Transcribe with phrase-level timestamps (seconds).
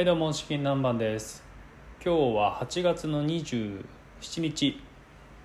[0.00, 1.44] はいどうも資金南蛮です。
[2.02, 3.84] 今日は8月の27
[4.40, 4.80] 日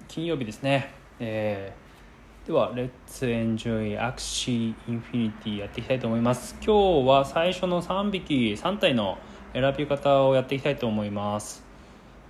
[0.07, 2.89] 金曜日ですね、えー、では Let's
[3.19, 6.55] Enjoy Axie Infinity やっていきたいと思います。
[6.65, 9.17] 今日は最初の3匹3体の
[9.51, 11.61] 選び方をやっていきたいと思います。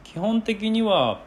[0.04, 1.22] 基本的には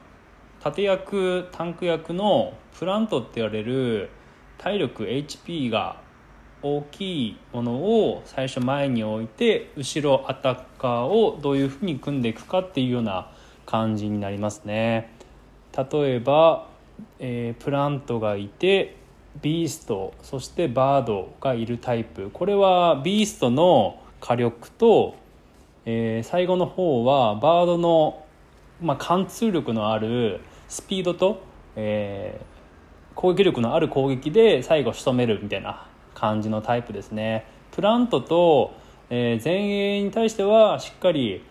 [0.59, 4.11] 縦役タンク役のプラントって言われる
[4.59, 6.08] 体力 HP が
[6.63, 13.31] 大きいものを最初前に置いて後ろアタッカーをどういうふうに組んでいくかっていうような
[13.67, 15.13] 感じになりますね。
[15.77, 16.67] 例えば、
[17.21, 18.97] えー、プラントがいて
[19.41, 22.31] ビーストそしてバードがいるタイプ。
[22.31, 25.17] これはビーストの火力と、
[25.85, 28.25] えー、最後の方はバードの、
[28.83, 31.41] まあ、貫通力のあるスピードと、
[31.77, 35.88] えー、攻撃力のある攻撃で最後仕留めるみたいな
[36.19, 37.47] 感じのタイプですね。
[37.71, 38.73] プラントと、
[39.11, 41.45] えー、前衛に対してはしっかり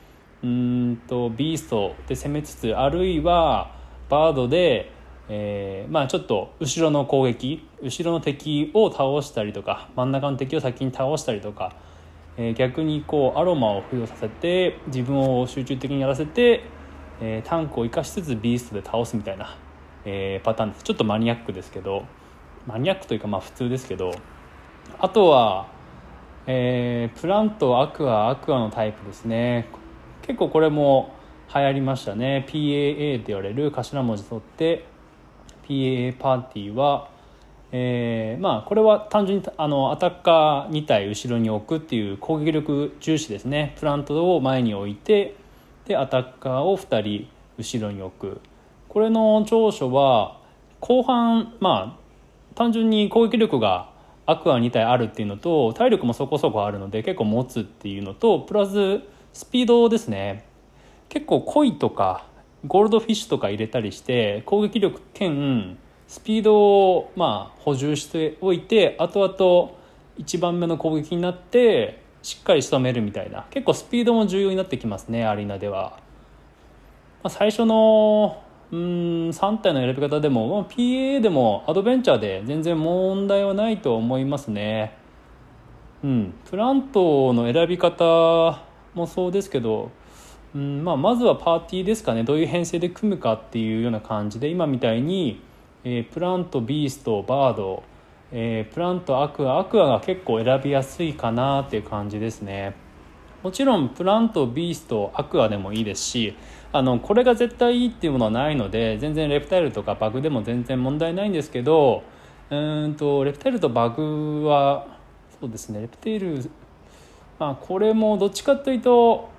[0.44, 3.76] うんとビーストで攻めつつあるいは
[4.10, 4.92] バードで、
[5.30, 11.76] えー、まあちょっと後ろの攻撃後ろの敵を倒したりとか真ん中の敵を先に倒したりとか、
[12.38, 16.64] えー、逆にこうアロマを付与させて自分を集中的にやらせて、
[17.20, 19.58] えー、タンクを生かしつつビーストで倒すみたいな、
[20.06, 20.84] え、パターンです。
[20.84, 22.06] ちょっとマニアックですけど
[22.68, 24.12] マニアックというかまあ普通ですけど
[25.00, 25.68] あとは、
[26.48, 29.68] えー、プラントアクアアクアのタイプですね。
[30.22, 31.14] 結構これも
[31.54, 32.46] 流行りましたね。
[32.50, 34.86] PAA って言われる頭文字取って
[35.68, 37.10] PAA パーティーは、
[37.72, 43.76] えー、まあこれは単純にあのアタッカー2体後ろに置くっていう攻撃力重視ですね。
[43.80, 45.36] プラントを前に置いて
[45.86, 48.42] でアタッカーを2人後ろに置く。
[48.90, 50.40] これの長所は
[50.80, 53.90] 後半まあ単純に攻撃力が
[54.28, 59.02] アクア2体あるっていうのと体力もそこそこあるので結構持つっていうのとプラス
[59.34, 60.46] スピードですね。
[61.10, 62.26] 結構鯉とか
[62.66, 65.78] ゴールドフィッシュとか入れたりして攻撃力兼
[66.08, 69.78] スピードをまあ補充しておいて後々
[70.20, 76.00] 1番目の攻撃になってしっかり仕留めるみたいな結構スピードも重要になってきますねアリーナでは、
[77.24, 78.80] まあ、最初のうん
[79.30, 84.98] 3体の選び方でも、まあ、PA でもアドベンチャーで全然問題はないと思いますね。
[86.04, 86.34] うん。
[86.50, 88.62] プラントの選び方
[88.94, 89.92] もそうですけど、
[90.54, 92.24] うんまあ、まずはパーティーですかね。
[92.24, 95.42] どういう編成で組むかっていうような感じで今みたいに、
[95.86, 97.84] えー、プラントビーストバード、
[98.32, 102.76] えー、プラントアクアアクアが結構選びやすいかなっていう感じですね。
[103.48, 106.36] もちろんプラントビーストアクアでもいいですし
[106.74, 112.04] あのこれが絶対いいっていうものはないので全然レプタイルとかバグでも全然問題ないんですけど
[112.50, 114.86] うんとレプタイルとバグは
[115.40, 116.52] そうですねレプテイル
[117.40, 119.30] まあこれもどっちかというと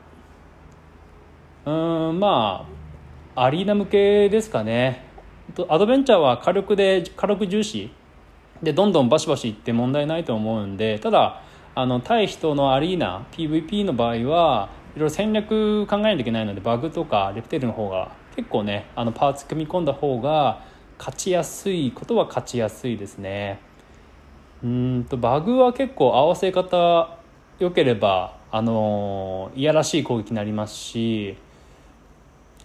[1.67, 2.67] うんま
[3.35, 5.05] あアリーナ向けですかね。
[5.69, 7.91] アドベンチャーは火力で火力重視。
[8.63, 11.43] でどんどんバシバシいって問題ないと思うんでただ
[11.79, 20.65] あの対人のアリーナ PVP の場合はいろいろ戦略考えないといけないのでバグとかレプテルの方が結構ねあのパーツ組み込んだ方が
[20.99, 23.61] 勝ちやすいことは勝ちやすいですね。
[24.65, 27.17] うんとバグは結構合わせ方
[27.61, 31.37] 良ければあのいやらしい攻撃になりますし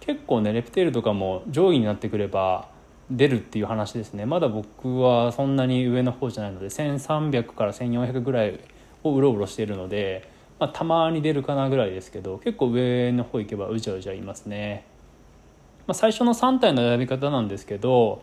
[0.00, 2.68] 結構ねレプテルとかも上位になってくれば
[3.12, 4.26] 出るっていう話ですね。
[4.26, 8.58] まだ僕はそんなに上の方じゃないので1300から1400ぐらい
[9.04, 14.86] をうろうろしているのでまあ、たまに出るかなぐらいですけど結構上の方行けばうじゃうじゃいますね、
[15.86, 18.22] まあ、最初の3体の選び方なんですけど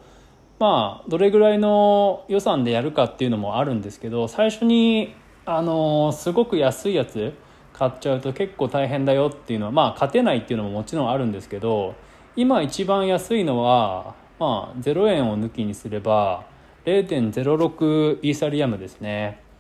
[0.60, 5.14] まあどれぐらいの予算でやるかっていうのもあるんですけど最初に
[5.46, 7.34] あのすごく安いやつ
[7.74, 11.96] 買っちゃうと結構大変だよっていうのはまあ勝てないっていうのももちろんあるんですけど
[12.36, 16.46] 今一番安いのはまあ0円を抜きにすれば
[16.86, 19.51] 0.06イーサリアムですね。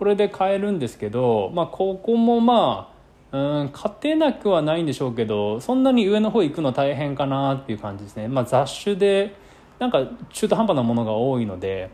[0.00, 2.90] これで買えるんですけど、まあ、ここもま
[3.30, 9.36] あうん勝てなくはないんでしょうけどそんなに上の方行くの大変かなっていう感じですね、まあ、雑種で
[9.78, 11.90] なんか中途半端なものが多いので、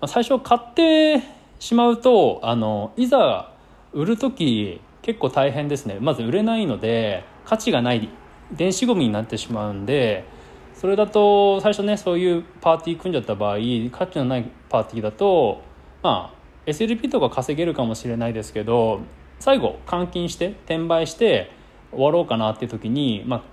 [0.00, 1.24] まあ、最初買って
[1.58, 3.52] しまうとあのいざ
[3.92, 5.98] 売る時結構大変ですね。
[6.00, 8.08] まず売れないので価値がない
[8.52, 10.24] 電子ゴミになってしまうんで
[10.72, 13.56] それだと最初ねそういうパーティー組んじゃった場合
[13.90, 15.62] 価値のないパーティーだと
[16.00, 19.00] まあ SLP とか稼げるかもしれないですけど
[19.40, 21.50] 最後換金して転売して
[21.90, 23.44] 終わろうかなって時に、ま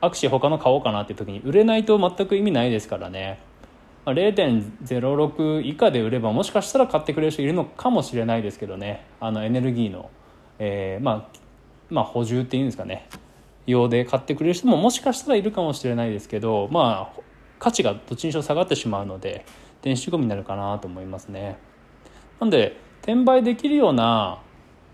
[0.00, 3.40] あ、アクシー他の買おうかなって時に売れないと全く意味ないですからね、
[4.04, 9.06] まあ、0.06以下で売ればもしかしたら買ってくれる人いるのかもしれないですけどね。
[9.20, 10.10] あのエネルギーの、
[10.58, 11.38] えー、まあ
[11.90, 13.08] まあ、補充っていうんですかね。
[13.66, 17.20] 用で買ってくれる人ももしかしたらいるかもしれないですけどまあ
[17.58, 19.46] 価値がどっちにしろ下がってしまうので
[19.80, 21.56] 電子ゴミになるかなと思いますね。
[22.44, 24.38] なんで転売できるような、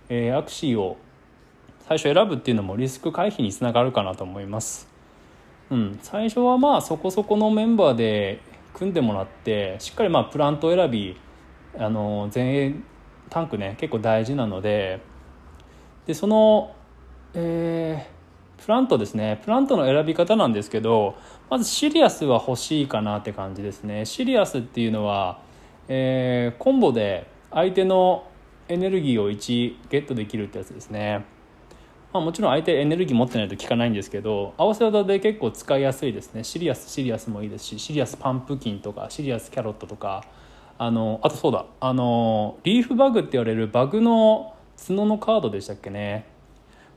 [0.08, 0.98] えー、アクシーを
[1.80, 4.88] 最初選ぶっていうのもリスク回避につながるかなと思います。
[5.68, 8.40] うん、最初はまあそこそこのメンバーで
[8.72, 11.16] 組んでもらってしっかりまあプラント選び
[11.76, 12.74] あの前衛
[13.30, 15.00] タンクね結構大事なので
[16.06, 16.76] でその、
[17.34, 19.40] えー、プラントですね。
[19.44, 21.16] プラントの選び方なんですけど
[21.48, 24.04] まずシリアスは欲しいかなって感じですね。
[24.04, 25.40] シリアスっていうのは、
[25.88, 28.24] えー、コンボで相手の
[28.68, 31.24] エネルギーを1ゲットできるってやつですね。
[32.12, 36.44] まあ、もちろん相手エネルギー持ってないと効かないんですけど合わせ技で結構使いやすいですね。
[36.44, 40.24] シリアスシリアスもいいですしシリアスパンプキンとかシリアスキャロットとか。
[40.82, 41.66] あのあとそうだ。
[41.78, 46.24] あのリーフバグって言われるバグの角のカードでしたっけね。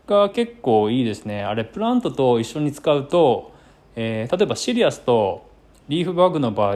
[0.07, 1.43] が結構いいですね。
[1.43, 3.51] あれプラントと一緒に使うと、
[3.97, 5.49] えー、例えばシリアスと
[5.89, 6.75] リーフバグの場合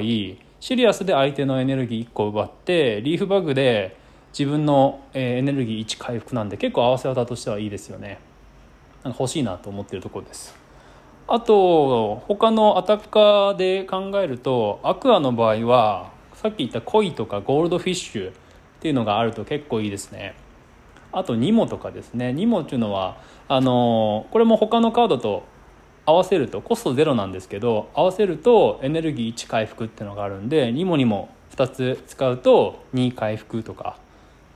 [0.59, 3.95] シリアスで相手のエネルギー1個奪ってリーフバグで
[4.37, 8.19] 自分のエネルギー1回復なんで結構合わせ技としてはいいですよね。
[9.03, 10.55] なんか欲しいなと思ってるところです。
[11.27, 18.33] あと他のアタッカーで考えるとアクアの場合はさっき言ったコイとかゴールドフィッシュっ
[18.79, 20.35] ていうのがあると結構いいですね。
[21.11, 22.33] あとニモとかですね。
[22.33, 23.17] ニモっていうのは
[23.47, 25.43] あのこれも他のカードと
[26.07, 33.97] 合わせるとコストゼロなんですけど合わせるとエネルギー1回復っていうのがあるんでニモにも2つ使うと2回復とか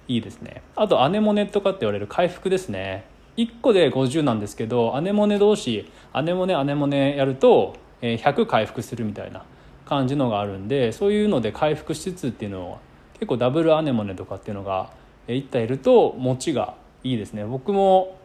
[0.07, 0.61] いいですね。
[0.77, 3.05] あとアネモネとかって言われる回復ですね。
[3.35, 9.43] 1個で50なんですけどアネモネ同士アネモネアネモネやると100回復するみたいな
[9.85, 12.77] 感じのがあるんでそういうので回復しつつっていうのは
[13.15, 14.89] 結構ダブルアネモネとかっていうのが
[15.27, 17.43] 1体いると持ちがいいですね。
[17.43, 18.17] 僕も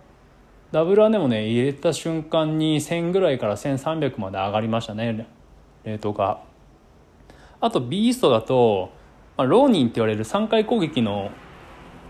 [0.72, 5.26] ダブルアネモネ入れた瞬間に1000ぐらいから1300まで上がりましたね
[5.84, 6.40] 冷凍が。
[7.60, 8.90] あとビーストだと、
[9.36, 11.30] まあ、ローニンって言われる3回攻撃の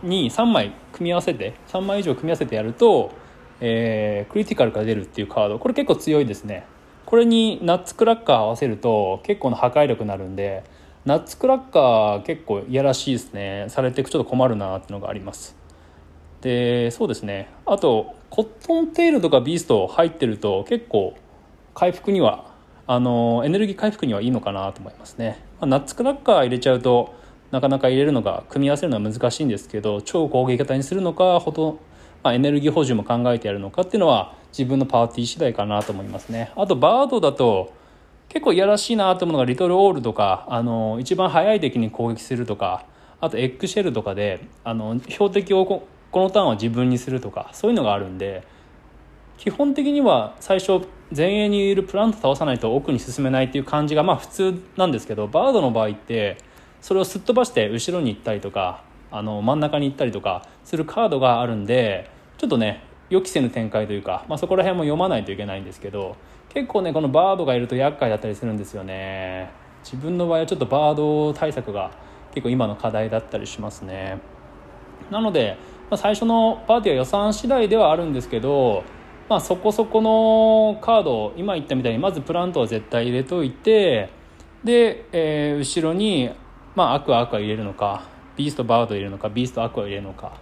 [0.03, 3.13] に3枚組み合わせて3枚以上組み合わせてやると、
[3.61, 5.59] えー、クリティカルから出るっていうカード。
[5.59, 6.67] これ結構強いですね。
[7.05, 10.65] これにナッツクラッカー合わせると結構な破壊力になるんで
[11.05, 13.67] ナッツクラッカー結構いやらしいですね。
[13.69, 15.57] されていくちょっと困るなっていうのがあります。
[16.41, 17.49] でそうですね。
[17.65, 21.17] あとコットンテールとかビースト入ってると結構
[21.75, 22.55] 回復には
[22.87, 27.15] あのエネルギー回復にはいいのかなと思いますね、まあ、ナッツクラッカー入れちゃうと
[27.51, 31.81] なかなか入れるのが組み合わせるのは難しいんですけど超攻撃型にするのかほと、
[32.23, 36.51] まあ、エネルギー補充も考えてやるのかっていうのは自分のパーティー次第かなと思いますね。
[36.57, 37.73] あとバードだと
[38.29, 42.87] 結構いやらしいなと思うのがリトルオールとかあの一番速い敵に攻撃するとか
[43.21, 48.43] あとエッグシェルとかであの標的をこのターンは自分にするとかそういうのがあるんで
[49.39, 56.39] 基本的には最初前衛にいるプラント倒さないと奥に進めないっていう感じがまあ普通なんですけどバードの場合って
[56.81, 66.17] それをすっ飛ばして後ろに行ったりとかあの真ん中に行ったりとかするカードがあるんでちょっとね予期せぬ展開というか、まあ、そこら辺も読まないといけないんですけど
[66.49, 69.51] 結構ねこのバードがいると厄介だったりするんですよね。
[69.85, 71.93] 自分の場合はちょっとバード対策が
[72.35, 74.19] 結構今の課題だったりしますね。
[75.11, 75.57] なので、
[75.91, 78.85] まあ、最初のパーティーは予算次第ではあるんですけど、
[79.29, 84.11] まあ、そこそこのカードを今言ったみたいにまずプラントは絶対入れといて
[84.65, 86.31] で、えー、後ろに
[86.77, 88.05] まあ、アクアアクア入れるのか
[88.37, 90.39] ビーストバード入れるのかビーストアクア入れるのか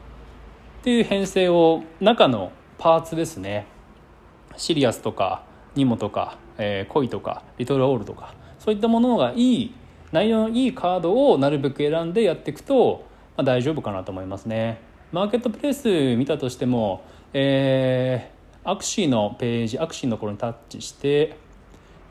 [0.80, 3.68] っていう編成を中のパーツですね。
[4.56, 5.44] シリアスとか
[5.76, 9.74] ニモとか、えー、コイとかリトルオールとかそういったものがいい
[10.10, 13.04] 内容のいいカードをなるべく選んでやっていくと、
[13.36, 14.80] まあ、大丈夫かなと思いますね。
[15.12, 21.36] マーケットプレイス見たとしても、えー、アクシーのページアクシーのところにタッチして、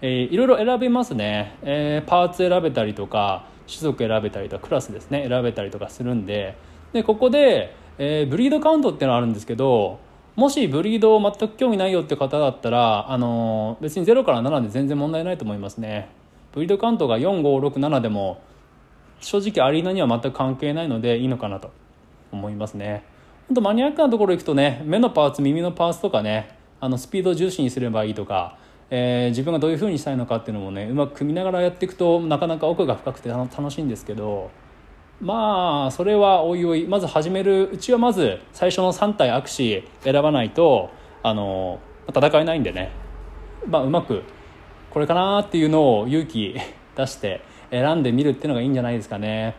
[0.02, 5.26] えー、いろいろ選べますね、えー、パーツ選べたりとか種族選べたりとかクラスですね。
[5.28, 6.58] 選べたりとかするんで。
[6.92, 10.00] でここで、えー、ブリードカウントっていうのがあるんですけど
[10.36, 16.10] もしブリード全く興味ないよって方だったら、あの、別に0から7で全然問題ないと思いますね。
[16.54, 18.42] ブリードカウントが4567でも
[19.24, 21.72] 正直アリーナには全く関係ないのでいいのかなと
[22.32, 23.04] 思いますね。
[23.48, 28.58] 本当マニアックなところ行くとね目のパーツ耳のパーツとかねあのスピードを重視にすればいいとか
[28.96, 34.52] えー、自分がどういうふうにしたいのかっていうのもねうまく組みながらやっていくとなかなか奥が深くて楽しいんですけど
[35.20, 40.92] まあそれはおいおいまず始めるうちはまず最初の3体アクシー選ばないと
[41.24, 42.92] あの戦えないんでね、
[43.68, 44.22] まあ、うまく
[44.92, 46.56] これかなっていうのを勇気
[46.96, 47.42] 出して
[47.74, 49.56] 選んでみるっていうのがいいんじゃないですかね。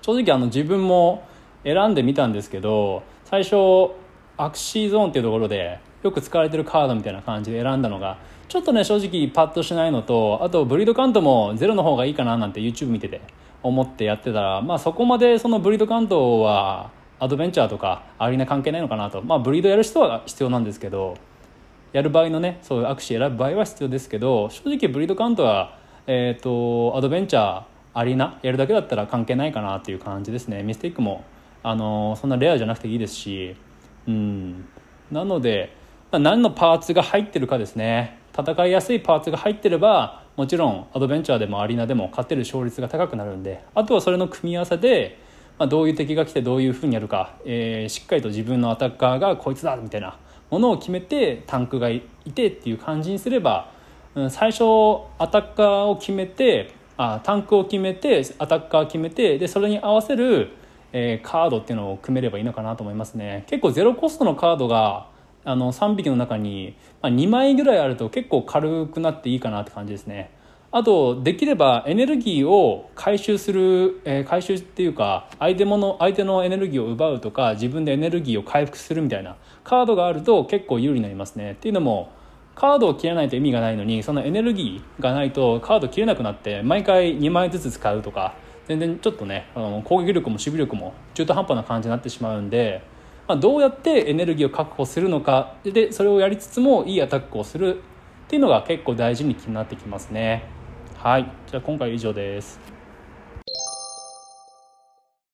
[0.00, 1.28] 正直あの自分も
[1.62, 3.90] 選んでみたんですけど最初
[4.38, 8.16] アクシーゾーンっていうところでよく使われてるカードみたいな感じで選んだのが
[8.48, 13.20] ちょっとね正直パッとしないのとあとブリードカウントもゼロの方がいいかななんて YouTube 見てて
[13.62, 19.20] 思ってやってたらまあそこまでそのブリードカウントはアドベンチャーとかアリーナ関係ないのかなと。
[19.20, 21.16] まあブリードやる人は必要なんですけど
[21.92, 25.77] やる場合のねそういうアクシー選ぶ場合は必要ですけど正直ブリードカウントは
[26.08, 27.62] えっ、ー、とアドベンチャー
[27.94, 30.62] アリーナやるだけだったら関係ないかなっていう感じですね。
[30.62, 31.24] ミステイクも
[31.62, 33.54] あのそんなレアじゃなくていいですし。
[34.08, 34.64] うん。
[35.12, 35.76] なので、
[36.10, 38.18] 何のパーツが入ってるかですね。
[38.36, 43.62] 戦いやすいパーツが入ってればもちろんアドベンチャーでもアリーナでも勝てる勝率が高くなるんで。
[43.74, 45.18] あとはそれの組み合わせで、
[45.58, 50.16] まあ、どういう敵が来てどういうふうにやるか、えー、しっかりと自分のアタッカーがこいつだみたいな
[50.50, 53.70] ものを決めてタンクがいてっていう感じにすれば、
[54.30, 54.64] 最初
[55.18, 60.50] アタッカーを決めてあタンクを決めてアタッカー決めてでそれに合わせる、
[60.92, 63.44] えー、カードっていうのを組めればいいのかなと思いますね。
[63.46, 65.08] 結構ゼロコストのカードが
[65.44, 70.30] あの3匹の中に、まあ、2枚ぐらいあると結構軽くなっていいかなって感じですね。
[70.70, 81.52] あとできればエネルギーを回収する、えー、回収っていうか相手もの相手のエネルギーを奪うとか自分でエネルギーを回復するみたいなカードがあると結構有利になりますね。
[81.52, 82.10] っていうのも
[82.58, 88.34] カードを切らないと意味がないのにそのエネルギーがないとカード切れなくなって毎回2枚ずつ使うとか
[88.66, 92.82] 全然ちょっとねあの攻撃力も守備力も中途半端な感じになってしまうんで
[93.28, 97.80] まあ、どうやってエネルギーを確保するのかでそれをやりつつもいいアタックをするっ
[98.26, 100.44] ていうのが結構大事に気になってきますね。
[100.96, 101.30] はい。
[101.46, 102.77] じゃあ今回は以上です。